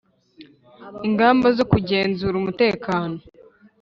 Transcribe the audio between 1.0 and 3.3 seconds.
ingamba zo kugenzura umutekano